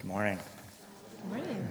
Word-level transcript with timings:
Good 0.00 0.08
morning. 0.08 0.38
Good 1.20 1.30
morning. 1.30 1.68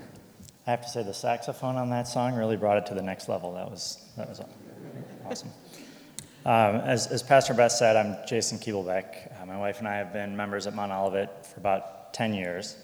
I 0.67 0.69
have 0.69 0.83
to 0.83 0.89
say 0.89 1.01
the 1.01 1.15
saxophone 1.15 1.77
on 1.77 1.89
that 1.89 2.07
song 2.07 2.35
really 2.35 2.57
brought 2.57 2.77
it 2.77 2.85
to 2.85 2.93
the 2.93 3.01
next 3.01 3.27
level. 3.27 3.55
That 3.55 3.71
was 3.71 3.97
that 4.17 4.29
was 4.29 4.39
awesome. 5.25 5.49
Um, 6.45 6.75
as, 6.75 7.07
as 7.07 7.23
Pastor 7.23 7.55
Beth 7.55 7.71
said, 7.71 7.95
I'm 7.95 8.17
Jason 8.27 8.59
Kiebelbeck. 8.59 9.41
Uh, 9.41 9.47
my 9.47 9.57
wife 9.57 9.79
and 9.79 9.87
I 9.87 9.95
have 9.95 10.13
been 10.13 10.37
members 10.37 10.67
at 10.67 10.75
Mount 10.75 10.91
Olivet 10.91 11.47
for 11.47 11.59
about 11.59 12.13
10 12.13 12.35
years. 12.35 12.75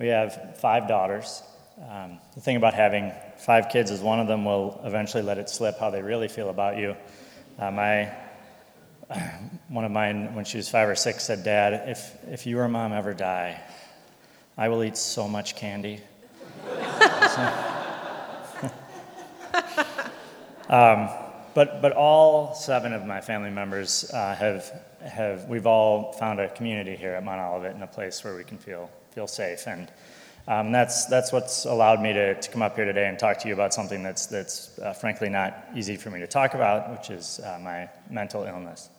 We 0.00 0.08
have 0.08 0.58
five 0.60 0.88
daughters. 0.88 1.44
Um, 1.88 2.18
the 2.34 2.40
thing 2.40 2.56
about 2.56 2.74
having 2.74 3.12
five 3.38 3.68
kids 3.68 3.92
is 3.92 4.00
one 4.00 4.18
of 4.18 4.26
them 4.26 4.44
will 4.44 4.80
eventually 4.82 5.22
let 5.22 5.38
it 5.38 5.48
slip 5.48 5.78
how 5.78 5.90
they 5.90 6.02
really 6.02 6.26
feel 6.26 6.50
about 6.50 6.78
you. 6.78 6.96
Uh, 7.60 7.70
my 7.70 8.12
one 9.68 9.84
of 9.84 9.92
mine, 9.92 10.34
when 10.34 10.44
she 10.44 10.56
was 10.56 10.68
five 10.68 10.88
or 10.88 10.96
six, 10.96 11.22
said, 11.22 11.44
"Dad, 11.44 11.90
if 11.90 12.12
if 12.26 12.44
you 12.44 12.58
or 12.58 12.68
mom 12.68 12.92
ever 12.92 13.14
die, 13.14 13.60
I 14.56 14.68
will 14.68 14.84
eat 14.84 14.96
so 14.96 15.26
much 15.28 15.56
candy." 15.56 16.00
um, 20.68 21.08
but, 21.54 21.80
but 21.80 21.92
all 21.92 22.54
seven 22.54 22.92
of 22.92 23.06
my 23.06 23.20
family 23.20 23.50
members 23.50 24.10
uh, 24.12 24.34
have, 24.34 24.70
have, 25.02 25.44
we've 25.44 25.66
all 25.66 26.12
found 26.12 26.40
a 26.40 26.48
community 26.48 26.96
here 26.96 27.14
at 27.14 27.24
Mount 27.24 27.40
Olivet 27.40 27.74
and 27.74 27.82
a 27.84 27.86
place 27.86 28.24
where 28.24 28.36
we 28.36 28.42
can 28.42 28.58
feel, 28.58 28.90
feel 29.12 29.28
safe. 29.28 29.66
And 29.68 29.90
um, 30.48 30.72
that's, 30.72 31.06
that's 31.06 31.32
what's 31.32 31.64
allowed 31.64 32.00
me 32.00 32.12
to, 32.12 32.40
to 32.40 32.50
come 32.50 32.60
up 32.60 32.74
here 32.74 32.84
today 32.84 33.08
and 33.08 33.18
talk 33.18 33.38
to 33.38 33.48
you 33.48 33.54
about 33.54 33.72
something 33.72 34.02
that's, 34.02 34.26
that's 34.26 34.78
uh, 34.80 34.92
frankly 34.92 35.28
not 35.28 35.64
easy 35.76 35.96
for 35.96 36.10
me 36.10 36.18
to 36.20 36.26
talk 36.26 36.54
about, 36.54 36.90
which 36.90 37.10
is 37.10 37.40
uh, 37.40 37.58
my 37.62 37.88
mental 38.10 38.44
illness. 38.44 38.90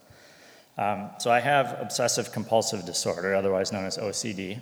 Um, 0.77 1.09
so 1.19 1.31
I 1.31 1.39
have 1.39 1.77
obsessive 1.79 2.31
compulsive 2.31 2.85
disorder, 2.85 3.35
otherwise 3.35 3.71
known 3.71 3.85
as 3.85 3.97
OCD. 3.97 4.59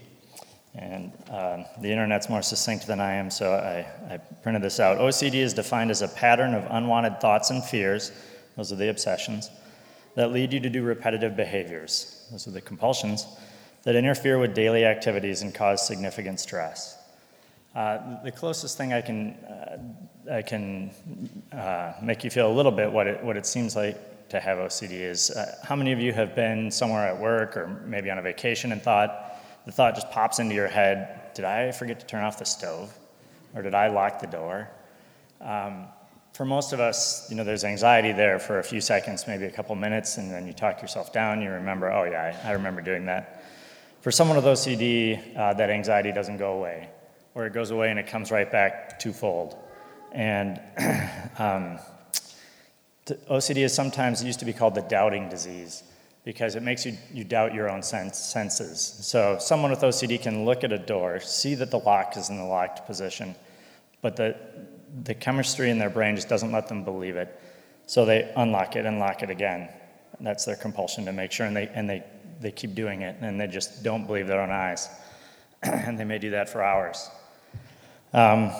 And 0.75 1.13
um, 1.29 1.65
the 1.81 1.91
internet's 1.91 2.29
more 2.29 2.41
succinct 2.41 2.87
than 2.87 2.99
I 2.99 3.13
am, 3.13 3.29
so 3.29 3.53
I, 3.53 4.13
I, 4.13 4.17
printed 4.17 4.63
this 4.63 4.79
out. 4.79 4.97
OCD 4.97 5.35
is 5.35 5.53
defined 5.53 5.91
as 5.91 6.01
a 6.01 6.07
pattern 6.07 6.55
of 6.55 6.65
unwanted 6.71 7.21
thoughts 7.21 7.51
and 7.51 7.63
fears, 7.63 8.11
those 8.57 8.71
are 8.71 8.75
the 8.75 8.89
obsessions, 8.89 9.51
that 10.15 10.31
lead 10.31 10.51
you 10.51 10.59
to 10.59 10.69
do 10.71 10.81
repetitive 10.81 11.35
behaviors, 11.35 12.27
those 12.31 12.47
are 12.47 12.51
the 12.51 12.61
compulsions, 12.61 13.27
that 13.83 13.95
interfere 13.95 14.39
with 14.39 14.55
daily 14.55 14.83
activities 14.83 15.43
and 15.43 15.53
cause 15.53 15.85
significant 15.85 16.39
stress. 16.39 16.97
Uh, 17.75 18.23
the 18.23 18.31
closest 18.31 18.75
thing 18.77 18.93
I 18.93 19.01
can, 19.01 19.33
uh, 19.45 20.31
I 20.31 20.41
can 20.41 20.91
uh, 21.51 21.93
make 22.01 22.23
you 22.23 22.29
feel 22.31 22.51
a 22.51 22.53
little 22.53 22.71
bit 22.71 22.91
what 22.91 23.07
it, 23.07 23.23
what 23.23 23.37
it 23.37 23.45
seems 23.45 23.75
like 23.75 24.29
to 24.29 24.39
have 24.39 24.57
OCD 24.57 24.91
is 24.91 25.29
uh, 25.31 25.55
how 25.63 25.75
many 25.75 25.91
of 25.91 25.99
you 25.99 26.13
have 26.13 26.35
been 26.35 26.71
somewhere 26.71 27.07
at 27.07 27.19
work 27.19 27.57
or 27.57 27.67
maybe 27.85 28.09
on 28.09 28.17
a 28.17 28.21
vacation 28.21 28.71
and 28.71 28.81
thought, 28.81 29.39
the 29.65 29.71
thought 29.71 29.95
just 29.95 30.11
pops 30.11 30.39
into 30.39 30.55
your 30.55 30.67
head 30.67 31.23
did 31.33 31.45
I 31.45 31.71
forget 31.71 31.99
to 31.99 32.05
turn 32.05 32.23
off 32.23 32.37
the 32.37 32.45
stove? 32.45 32.93
Or 33.55 33.61
did 33.61 33.73
I 33.73 33.87
lock 33.87 34.19
the 34.19 34.27
door? 34.27 34.69
Um, 35.41 35.85
for 36.33 36.45
most 36.45 36.73
of 36.73 36.79
us, 36.79 37.29
you 37.29 37.35
know, 37.35 37.43
there's 37.43 37.63
anxiety 37.63 38.11
there 38.11 38.39
for 38.39 38.59
a 38.59 38.63
few 38.63 38.81
seconds, 38.81 39.25
maybe 39.27 39.45
a 39.45 39.51
couple 39.51 39.75
minutes, 39.75 40.17
and 40.17 40.31
then 40.31 40.47
you 40.47 40.53
talk 40.53 40.81
yourself 40.81 41.13
down. 41.13 41.41
You 41.41 41.51
remember, 41.51 41.91
oh, 41.91 42.03
yeah, 42.05 42.39
I, 42.43 42.49
I 42.49 42.51
remember 42.53 42.81
doing 42.81 43.05
that. 43.05 43.43
For 44.01 44.11
someone 44.11 44.35
with 44.35 44.45
OCD, 44.45 45.37
uh, 45.37 45.53
that 45.53 45.69
anxiety 45.69 46.11
doesn't 46.11 46.37
go 46.37 46.53
away, 46.53 46.89
or 47.35 47.45
it 47.45 47.53
goes 47.53 47.71
away 47.71 47.89
and 47.89 47.99
it 47.99 48.07
comes 48.07 48.31
right 48.31 48.51
back 48.51 48.99
twofold. 48.99 49.55
And 50.11 50.59
um, 51.37 51.79
OCD 53.07 53.57
is 53.57 53.73
sometimes 53.73 54.23
used 54.23 54.39
to 54.39 54.45
be 54.45 54.53
called 54.53 54.75
the 54.75 54.81
doubting 54.81 55.29
disease 55.29 55.83
because 56.23 56.55
it 56.55 56.63
makes 56.63 56.85
you, 56.85 56.97
you 57.11 57.23
doubt 57.23 57.53
your 57.53 57.69
own 57.69 57.83
sense, 57.83 58.17
senses. 58.17 58.79
So, 58.79 59.37
someone 59.39 59.71
with 59.71 59.81
OCD 59.81 60.21
can 60.21 60.45
look 60.45 60.63
at 60.63 60.71
a 60.71 60.77
door, 60.77 61.19
see 61.19 61.55
that 61.55 61.69
the 61.69 61.79
lock 61.79 62.15
is 62.15 62.29
in 62.29 62.37
the 62.37 62.45
locked 62.45 62.85
position, 62.85 63.35
but 64.01 64.15
the, 64.15 64.35
the 65.03 65.13
chemistry 65.13 65.69
in 65.69 65.79
their 65.79 65.89
brain 65.89 66.15
just 66.15 66.29
doesn't 66.29 66.51
let 66.51 66.67
them 66.67 66.83
believe 66.83 67.17
it. 67.17 67.39
So, 67.87 68.05
they 68.05 68.31
unlock 68.37 68.75
it 68.75 68.85
and 68.85 68.99
lock 68.99 69.21
it 69.21 69.29
again. 69.29 69.69
And 70.17 70.25
that's 70.25 70.45
their 70.45 70.55
compulsion 70.55 71.05
to 71.05 71.11
make 71.11 71.31
sure, 71.31 71.45
and 71.45 71.55
they, 71.55 71.67
and 71.73 71.89
they, 71.89 72.03
they 72.39 72.51
keep 72.51 72.73
doing 72.73 73.01
it, 73.01 73.17
and 73.19 73.39
they 73.39 73.47
just 73.47 73.83
don't 73.83 74.07
believe 74.07 74.27
their 74.27 74.41
own 74.41 74.51
eyes. 74.51 74.89
and 75.63 75.99
they 75.99 76.05
may 76.05 76.19
do 76.19 76.29
that 76.31 76.49
for 76.49 76.63
hours. 76.63 77.09
Um, 78.13 78.51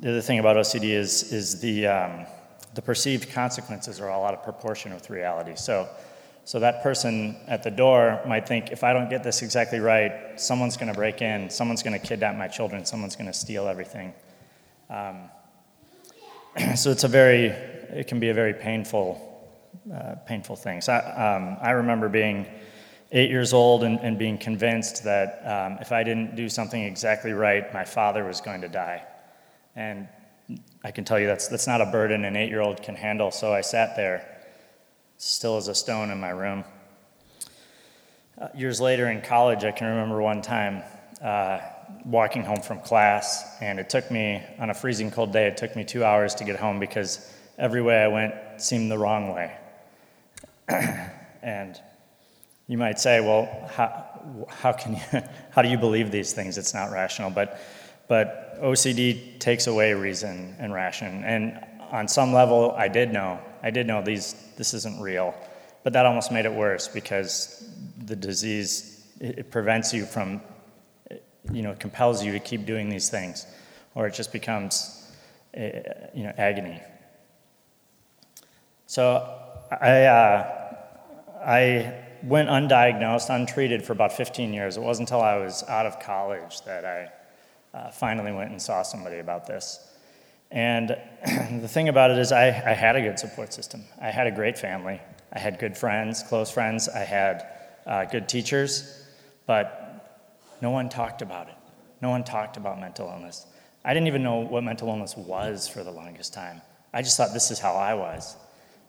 the 0.00 0.10
other 0.10 0.20
thing 0.20 0.38
about 0.38 0.56
OCD 0.56 0.90
is, 0.90 1.32
is 1.32 1.60
the, 1.60 1.86
um, 1.86 2.26
the 2.74 2.82
perceived 2.82 3.30
consequences 3.30 4.00
are 4.00 4.08
all 4.08 4.24
out 4.24 4.34
of 4.34 4.42
proportion 4.42 4.94
with 4.94 5.10
reality. 5.10 5.52
So, 5.56 5.88
so 6.48 6.60
that 6.60 6.82
person 6.82 7.36
at 7.46 7.62
the 7.62 7.70
door 7.70 8.22
might 8.26 8.48
think, 8.48 8.72
if 8.72 8.82
I 8.82 8.94
don't 8.94 9.10
get 9.10 9.22
this 9.22 9.42
exactly 9.42 9.80
right, 9.80 10.40
someone's 10.40 10.78
going 10.78 10.90
to 10.90 10.94
break 10.94 11.20
in, 11.20 11.50
someone's 11.50 11.82
going 11.82 11.92
to 11.92 11.98
kidnap 11.98 12.36
my 12.36 12.48
children, 12.48 12.86
someone's 12.86 13.16
going 13.16 13.26
to 13.26 13.34
steal 13.34 13.68
everything. 13.68 14.14
Um, 14.88 15.28
so 16.74 16.90
it's 16.90 17.04
a 17.04 17.08
very, 17.08 17.48
it 17.48 18.06
can 18.06 18.18
be 18.18 18.30
a 18.30 18.34
very 18.34 18.54
painful, 18.54 19.46
uh, 19.94 20.14
painful 20.24 20.56
thing. 20.56 20.80
So 20.80 20.94
I, 20.94 21.36
um, 21.36 21.58
I, 21.60 21.72
remember 21.72 22.08
being 22.08 22.46
eight 23.12 23.28
years 23.28 23.52
old 23.52 23.84
and, 23.84 24.00
and 24.00 24.18
being 24.18 24.38
convinced 24.38 25.04
that 25.04 25.42
um, 25.44 25.76
if 25.82 25.92
I 25.92 26.02
didn't 26.02 26.34
do 26.34 26.48
something 26.48 26.82
exactly 26.82 27.32
right, 27.32 27.70
my 27.74 27.84
father 27.84 28.24
was 28.24 28.40
going 28.40 28.62
to 28.62 28.70
die. 28.70 29.04
And 29.76 30.08
I 30.82 30.92
can 30.92 31.04
tell 31.04 31.18
you 31.18 31.26
that's, 31.26 31.48
that's 31.48 31.66
not 31.66 31.82
a 31.82 31.86
burden 31.92 32.24
an 32.24 32.36
eight 32.36 32.48
year 32.48 32.62
old 32.62 32.82
can 32.82 32.94
handle. 32.94 33.30
So 33.32 33.52
I 33.52 33.60
sat 33.60 33.96
there 33.96 34.37
still 35.18 35.56
as 35.56 35.68
a 35.68 35.74
stone 35.74 36.10
in 36.10 36.18
my 36.18 36.30
room. 36.30 36.64
Uh, 38.40 38.48
years 38.54 38.80
later 38.80 39.10
in 39.10 39.20
college, 39.20 39.64
I 39.64 39.72
can 39.72 39.88
remember 39.88 40.22
one 40.22 40.42
time 40.42 40.82
uh, 41.20 41.58
walking 42.04 42.44
home 42.44 42.62
from 42.62 42.80
class, 42.80 43.56
and 43.60 43.80
it 43.80 43.90
took 43.90 44.10
me, 44.10 44.42
on 44.60 44.70
a 44.70 44.74
freezing 44.74 45.10
cold 45.10 45.32
day, 45.32 45.48
it 45.48 45.56
took 45.56 45.74
me 45.74 45.84
two 45.84 46.04
hours 46.04 46.36
to 46.36 46.44
get 46.44 46.56
home 46.56 46.78
because 46.78 47.32
every 47.58 47.82
way 47.82 48.00
I 48.02 48.08
went 48.08 48.34
seemed 48.58 48.90
the 48.90 48.98
wrong 48.98 49.34
way. 49.34 49.56
and 51.42 51.80
you 52.68 52.78
might 52.78 53.00
say, 53.00 53.20
well, 53.20 53.48
how, 53.74 54.46
how, 54.48 54.72
can 54.72 54.92
you, 54.94 55.22
how 55.50 55.62
do 55.62 55.68
you 55.68 55.78
believe 55.78 56.12
these 56.12 56.32
things? 56.32 56.58
It's 56.58 56.74
not 56.74 56.92
rational. 56.92 57.30
But, 57.30 57.60
but 58.06 58.60
OCD 58.62 59.40
takes 59.40 59.66
away 59.66 59.94
reason 59.94 60.54
and 60.60 60.72
ration. 60.72 61.24
And 61.24 61.64
on 61.90 62.08
some 62.08 62.32
level, 62.32 62.72
I 62.76 62.88
did 62.88 63.12
know. 63.12 63.40
I 63.62 63.70
did 63.70 63.86
know 63.86 64.02
these, 64.02 64.34
this 64.56 64.74
isn't 64.74 65.00
real. 65.00 65.34
But 65.84 65.92
that 65.92 66.06
almost 66.06 66.32
made 66.32 66.44
it 66.44 66.52
worse 66.52 66.88
because 66.88 67.68
the 68.04 68.16
disease, 68.16 69.06
it, 69.20 69.38
it 69.38 69.50
prevents 69.50 69.92
you 69.92 70.04
from, 70.04 70.42
you 71.52 71.62
know, 71.62 71.74
compels 71.74 72.24
you 72.24 72.32
to 72.32 72.40
keep 72.40 72.66
doing 72.66 72.88
these 72.88 73.08
things, 73.08 73.46
or 73.94 74.06
it 74.06 74.14
just 74.14 74.32
becomes, 74.32 75.10
eh, 75.54 75.82
you 76.14 76.24
know, 76.24 76.32
agony. 76.36 76.80
So 78.86 79.38
I, 79.70 80.04
uh, 80.04 80.76
I 81.44 81.94
went 82.22 82.48
undiagnosed, 82.48 83.34
untreated 83.34 83.84
for 83.84 83.92
about 83.92 84.12
15 84.12 84.52
years. 84.52 84.76
It 84.76 84.82
wasn't 84.82 85.08
until 85.08 85.22
I 85.22 85.36
was 85.36 85.62
out 85.68 85.86
of 85.86 86.00
college 86.00 86.62
that 86.62 86.84
I 86.84 87.10
uh, 87.76 87.90
finally 87.90 88.32
went 88.32 88.50
and 88.50 88.60
saw 88.60 88.82
somebody 88.82 89.18
about 89.18 89.46
this. 89.46 89.97
And 90.50 90.90
the 91.60 91.68
thing 91.68 91.88
about 91.88 92.10
it 92.10 92.18
is, 92.18 92.32
I, 92.32 92.46
I 92.46 92.74
had 92.74 92.96
a 92.96 93.02
good 93.02 93.18
support 93.18 93.52
system. 93.52 93.84
I 94.00 94.10
had 94.10 94.26
a 94.26 94.30
great 94.30 94.58
family. 94.58 95.00
I 95.32 95.38
had 95.38 95.58
good 95.58 95.76
friends, 95.76 96.22
close 96.22 96.50
friends. 96.50 96.88
I 96.88 97.00
had 97.00 97.46
uh, 97.86 98.04
good 98.06 98.28
teachers, 98.28 99.06
but 99.46 100.54
no 100.60 100.70
one 100.70 100.88
talked 100.88 101.22
about 101.22 101.48
it. 101.48 101.54
No 102.00 102.10
one 102.10 102.24
talked 102.24 102.56
about 102.56 102.80
mental 102.80 103.08
illness. 103.08 103.46
I 103.84 103.94
didn't 103.94 104.06
even 104.06 104.22
know 104.22 104.36
what 104.38 104.64
mental 104.64 104.88
illness 104.88 105.16
was 105.16 105.68
for 105.68 105.82
the 105.82 105.90
longest 105.90 106.32
time. 106.32 106.62
I 106.92 107.02
just 107.02 107.16
thought 107.16 107.32
this 107.32 107.50
is 107.50 107.58
how 107.58 107.74
I 107.74 107.94
was. 107.94 108.36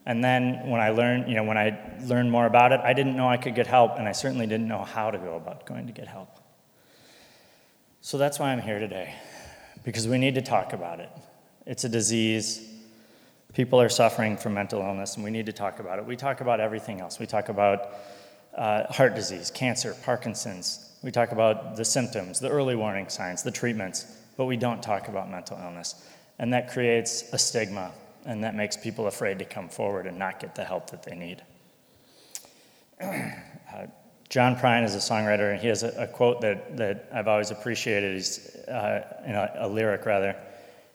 And 0.06 0.24
then 0.24 0.70
when 0.70 0.82
I 0.82 0.90
learned, 0.90 1.28
you 1.30 1.36
know, 1.36 1.44
when 1.44 1.58
I 1.58 1.78
learned 2.02 2.32
more 2.32 2.46
about 2.46 2.72
it, 2.72 2.80
I 2.84 2.94
didn't 2.94 3.16
know 3.16 3.28
I 3.28 3.38
could 3.38 3.56
get 3.56 3.68
help, 3.68 3.98
and 3.98 4.08
I 4.08 4.12
certainly 4.12 4.48
didn't 4.48 4.68
know 4.68 4.84
how 4.84 5.12
to 5.12 5.18
go 5.18 5.36
about 5.36 5.66
going 5.66 5.88
to 5.88 5.94
get 5.94 6.08
help. 6.08 6.40
So 8.02 8.18
that's 8.18 8.40
why 8.40 8.52
I'm 8.52 8.62
here 8.62 8.80
today, 8.80 9.14
because 9.84 10.08
we 10.08 10.18
need 10.18 10.36
to 10.36 10.42
talk 10.42 10.74
about 10.74 11.00
it. 11.00 11.10
It's 11.70 11.84
a 11.84 11.90
disease. 11.90 12.68
People 13.54 13.80
are 13.80 13.90
suffering 13.90 14.38
from 14.38 14.56
mental 14.56 14.82
illness, 14.82 15.14
and 15.14 15.24
we 15.24 15.30
need 15.30 15.46
to 15.46 15.54
talk 15.54 15.80
about 15.80 16.00
it. 16.00 16.06
We 16.06 16.16
talk 16.16 16.42
about 16.42 16.60
everything 16.60 17.00
else. 17.00 17.20
We 17.20 17.28
talk 17.28 17.50
about 17.50 17.90
uh, 18.58 18.92
heart 18.92 19.14
disease, 19.14 19.52
cancer, 19.52 19.96
Parkinson's. 20.04 20.90
We 21.04 21.12
talk 21.12 21.32
about 21.32 21.76
the 21.76 21.86
symptoms, 21.86 22.40
the 22.40 22.50
early 22.50 22.76
warning 22.76 23.08
signs, 23.08 23.44
the 23.44 23.52
treatments, 23.52 24.08
but 24.36 24.46
we 24.46 24.58
don't 24.58 24.82
talk 24.82 25.10
about 25.10 25.30
mental 25.30 25.60
illness. 25.60 26.10
And 26.40 26.52
that 26.54 26.72
creates 26.72 27.32
a 27.34 27.38
stigma, 27.38 27.92
and 28.26 28.44
that 28.44 28.56
makes 28.56 28.76
people 28.76 29.06
afraid 29.06 29.38
to 29.38 29.46
come 29.46 29.70
forward 29.70 30.08
and 30.08 30.18
not 30.18 30.40
get 30.40 30.56
the 30.56 30.64
help 30.64 30.90
that 30.90 31.04
they 31.04 31.16
need. 31.16 31.44
Uh, 33.72 33.86
John 34.30 34.56
Prine 34.56 34.84
is 34.84 34.96
a 34.96 34.98
songwriter, 34.98 35.52
and 35.52 35.62
he 35.62 35.68
has 35.68 35.84
a, 35.84 35.90
a, 35.90 36.08
quote 36.08 36.42
that, 36.42 36.76
that 36.78 37.08
I've 37.14 37.28
always 37.28 37.52
appreciated. 37.52 38.16
He's 38.16 38.56
uh, 38.68 39.06
a, 39.28 39.66
a 39.66 39.68
lyric, 39.68 40.08
rather. 40.08 40.36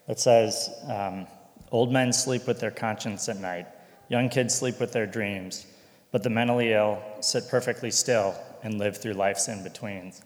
It 0.08 0.20
says, 0.20 0.70
um, 0.88 1.26
Old 1.70 1.92
men 1.92 2.12
sleep 2.12 2.46
with 2.46 2.60
their 2.60 2.70
conscience 2.70 3.28
at 3.28 3.38
night, 3.38 3.66
young 4.08 4.28
kids 4.28 4.54
sleep 4.54 4.78
with 4.78 4.92
their 4.92 5.06
dreams, 5.06 5.66
but 6.12 6.22
the 6.22 6.30
mentally 6.30 6.72
ill 6.72 7.02
sit 7.20 7.48
perfectly 7.48 7.90
still 7.90 8.34
and 8.62 8.78
live 8.78 8.96
through 8.96 9.14
life's 9.14 9.48
in 9.48 9.64
betweens. 9.64 10.22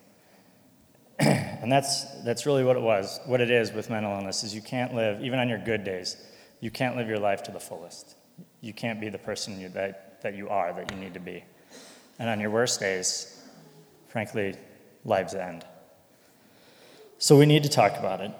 and 1.19 1.71
that's, 1.71 2.05
that's 2.23 2.45
really 2.45 2.63
what 2.63 2.75
it 2.75 2.81
was. 2.83 3.19
What 3.25 3.41
it 3.41 3.49
is 3.49 3.71
with 3.71 3.89
mental 3.89 4.11
illness 4.11 4.43
is 4.43 4.53
you 4.53 4.61
can't 4.61 4.93
live, 4.93 5.23
even 5.23 5.39
on 5.39 5.49
your 5.49 5.57
good 5.57 5.83
days, 5.83 6.17
you 6.59 6.69
can't 6.69 6.95
live 6.95 7.07
your 7.07 7.17
life 7.17 7.41
to 7.43 7.51
the 7.51 7.59
fullest. 7.59 8.15
You 8.61 8.73
can't 8.73 9.01
be 9.01 9.09
the 9.09 9.17
person 9.17 9.59
you, 9.59 9.69
that, 9.69 10.21
that 10.21 10.35
you 10.35 10.49
are, 10.49 10.71
that 10.71 10.91
you 10.91 10.97
need 10.97 11.15
to 11.15 11.19
be. 11.19 11.43
And 12.19 12.29
on 12.29 12.39
your 12.39 12.51
worst 12.51 12.79
days, 12.79 13.41
frankly, 14.07 14.55
lives 15.03 15.33
end. 15.33 15.65
So 17.17 17.37
we 17.37 17.45
need 17.45 17.63
to 17.63 17.69
talk 17.69 17.97
about 17.97 18.21
it. 18.21 18.31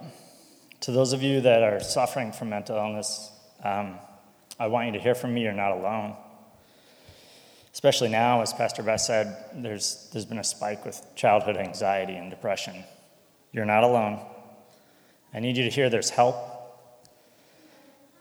To 0.82 0.92
those 0.92 1.12
of 1.12 1.22
you 1.22 1.42
that 1.42 1.62
are 1.62 1.80
suffering 1.82 2.32
from 2.32 2.50
mental 2.50 2.78
illness, 2.78 3.32
um, 3.64 4.00
I 4.60 4.68
want 4.68 4.88
you 4.88 4.94
to 4.94 5.00
hear 5.00 5.16
from 5.16 5.34
me, 5.34 5.44
you're 5.44 5.52
not 5.52 5.72
alone. 5.72 6.16
Especially 7.74 8.10
now, 8.10 8.42
as 8.42 8.54
Pastor 8.54 8.82
Beth 8.82 9.02
said, 9.02 9.38
there's, 9.54 10.10
there's 10.12 10.26
been 10.26 10.40
a 10.40 10.44
spike 10.44 10.86
with 10.86 11.06
childhood 11.16 11.58
anxiety 11.58 12.16
and 12.16 12.30
depression. 12.30 12.84
You're 13.52 13.66
not 13.66 13.84
alone. 13.84 14.20
I 15.34 15.40
need 15.40 15.58
you 15.58 15.64
to 15.64 15.70
hear 15.70 15.90
there's 15.90 16.10
help. 16.10 16.36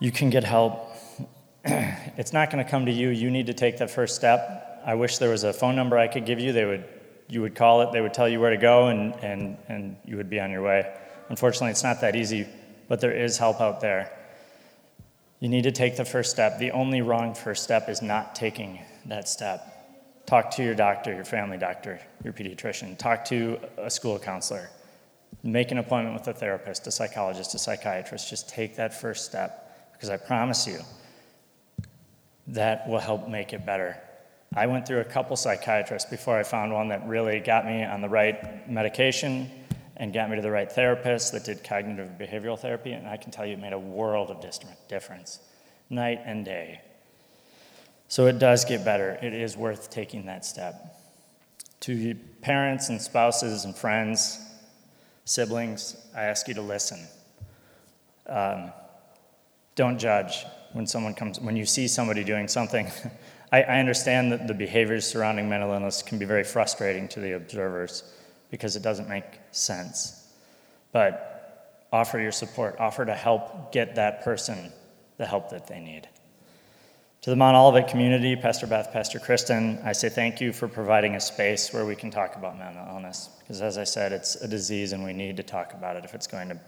You 0.00 0.12
can 0.12 0.30
get 0.30 0.44
help. 0.44 0.92
it's 1.64 2.32
not 2.32 2.50
going 2.50 2.64
to 2.64 2.70
come 2.70 2.86
to 2.86 2.92
you. 2.92 3.08
You 3.08 3.30
need 3.30 3.46
to 3.46 3.54
take 3.54 3.78
that 3.78 3.90
first 3.90 4.16
step. 4.16 4.82
I 4.84 4.94
wish 4.94 5.18
there 5.18 5.30
was 5.30 5.44
a 5.44 5.52
phone 5.52 5.76
number 5.76 5.96
I 5.96 6.08
could 6.08 6.26
give 6.26 6.40
you. 6.40 6.52
They 6.52 6.64
would, 6.64 6.84
you 7.28 7.40
would 7.42 7.54
call 7.54 7.82
it, 7.82 7.92
they 7.92 8.00
would 8.00 8.14
tell 8.14 8.28
you 8.28 8.40
where 8.40 8.50
to 8.50 8.56
go, 8.56 8.88
and, 8.88 9.14
and, 9.22 9.56
and 9.68 9.96
you 10.04 10.16
would 10.16 10.30
be 10.30 10.40
on 10.40 10.50
your 10.50 10.62
way. 10.62 10.92
Unfortunately, 11.28 11.70
it's 11.70 11.82
not 11.82 12.00
that 12.00 12.16
easy, 12.16 12.46
but 12.88 13.00
there 13.00 13.12
is 13.12 13.38
help 13.38 13.60
out 13.60 13.80
there. 13.80 14.10
You 15.40 15.48
need 15.48 15.62
to 15.62 15.72
take 15.72 15.96
the 15.96 16.04
first 16.04 16.30
step. 16.30 16.58
The 16.58 16.72
only 16.72 17.00
wrong 17.02 17.34
first 17.34 17.62
step 17.62 17.88
is 17.88 18.02
not 18.02 18.34
taking 18.34 18.80
that 19.06 19.28
step. 19.28 19.74
Talk 20.26 20.50
to 20.52 20.64
your 20.64 20.74
doctor, 20.74 21.14
your 21.14 21.24
family 21.24 21.58
doctor, 21.58 22.00
your 22.24 22.32
pediatrician. 22.32 22.98
Talk 22.98 23.24
to 23.26 23.58
a 23.76 23.90
school 23.90 24.18
counselor. 24.18 24.68
Make 25.42 25.70
an 25.70 25.78
appointment 25.78 26.18
with 26.18 26.26
a 26.28 26.38
therapist, 26.38 26.86
a 26.86 26.90
psychologist, 26.90 27.54
a 27.54 27.58
psychiatrist. 27.58 28.28
Just 28.28 28.48
take 28.48 28.76
that 28.76 28.98
first 28.98 29.24
step 29.24 29.92
because 29.92 30.10
I 30.10 30.16
promise 30.16 30.66
you 30.66 30.80
that 32.48 32.88
will 32.88 32.98
help 32.98 33.28
make 33.28 33.52
it 33.52 33.64
better. 33.64 33.96
I 34.54 34.66
went 34.66 34.86
through 34.86 35.00
a 35.00 35.04
couple 35.04 35.36
psychiatrists 35.36 36.10
before 36.10 36.38
I 36.38 36.42
found 36.42 36.72
one 36.72 36.88
that 36.88 37.06
really 37.06 37.38
got 37.40 37.66
me 37.66 37.84
on 37.84 38.00
the 38.00 38.08
right 38.08 38.68
medication 38.68 39.50
and 39.98 40.12
got 40.12 40.30
me 40.30 40.36
to 40.36 40.42
the 40.42 40.50
right 40.50 40.70
therapist 40.70 41.32
that 41.32 41.44
did 41.44 41.64
cognitive 41.64 42.10
behavioral 42.18 42.58
therapy, 42.58 42.92
and 42.92 43.06
I 43.06 43.16
can 43.16 43.32
tell 43.32 43.44
you 43.44 43.54
it 43.54 43.60
made 43.60 43.72
a 43.72 43.78
world 43.78 44.30
of 44.30 44.44
difference, 44.88 45.40
night 45.90 46.20
and 46.24 46.44
day. 46.44 46.80
So 48.06 48.26
it 48.26 48.38
does 48.38 48.64
get 48.64 48.84
better. 48.84 49.18
It 49.20 49.34
is 49.34 49.56
worth 49.56 49.90
taking 49.90 50.26
that 50.26 50.44
step. 50.44 50.96
To 51.80 52.14
parents 52.40 52.88
and 52.88 53.00
spouses 53.00 53.64
and 53.64 53.76
friends, 53.76 54.40
siblings, 55.24 55.96
I 56.16 56.22
ask 56.22 56.48
you 56.48 56.54
to 56.54 56.62
listen. 56.62 57.00
Um, 58.26 58.72
don't 59.74 59.98
judge 59.98 60.44
when 60.72 60.86
someone 60.86 61.14
comes, 61.14 61.40
when 61.40 61.56
you 61.56 61.66
see 61.66 61.88
somebody 61.88 62.24
doing 62.24 62.48
something. 62.48 62.90
I, 63.52 63.62
I 63.62 63.78
understand 63.78 64.32
that 64.32 64.46
the 64.46 64.54
behaviors 64.54 65.06
surrounding 65.06 65.48
mental 65.48 65.72
illness 65.72 66.02
can 66.02 66.18
be 66.18 66.24
very 66.24 66.44
frustrating 66.44 67.08
to 67.08 67.20
the 67.20 67.32
observers 67.32 68.04
because 68.50 68.76
it 68.76 68.82
doesn't 68.82 69.08
make 69.08 69.24
sense. 69.50 70.28
But 70.92 71.86
offer 71.92 72.18
your 72.18 72.32
support, 72.32 72.76
offer 72.78 73.04
to 73.04 73.14
help 73.14 73.72
get 73.72 73.94
that 73.96 74.22
person 74.22 74.72
the 75.16 75.26
help 75.26 75.50
that 75.50 75.66
they 75.66 75.80
need. 75.80 76.08
To 77.22 77.30
the 77.30 77.36
Mount 77.36 77.56
Olivet 77.56 77.88
community, 77.88 78.36
Pastor 78.36 78.66
Beth, 78.66 78.92
Pastor 78.92 79.18
Kristen, 79.18 79.80
I 79.84 79.92
say 79.92 80.08
thank 80.08 80.40
you 80.40 80.52
for 80.52 80.68
providing 80.68 81.16
a 81.16 81.20
space 81.20 81.72
where 81.72 81.84
we 81.84 81.96
can 81.96 82.10
talk 82.10 82.36
about 82.36 82.56
mental 82.56 82.86
illness. 82.88 83.30
Because 83.40 83.60
as 83.60 83.76
I 83.76 83.84
said, 83.84 84.12
it's 84.12 84.36
a 84.36 84.46
disease 84.46 84.92
and 84.92 85.02
we 85.02 85.12
need 85.12 85.36
to 85.36 85.42
talk 85.42 85.74
about 85.74 85.96
it 85.96 86.04
if 86.04 86.14
it's 86.14 86.28
going 86.28 86.48
to 86.50 86.60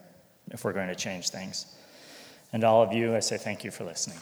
if 0.50 0.64
we're 0.64 0.72
going 0.72 0.88
to 0.88 0.96
change 0.96 1.30
things. 1.30 1.66
And 2.52 2.64
all 2.64 2.82
of 2.82 2.92
you, 2.92 3.14
I 3.14 3.20
say 3.20 3.38
thank 3.38 3.62
you 3.62 3.70
for 3.70 3.84
listening. 3.84 4.18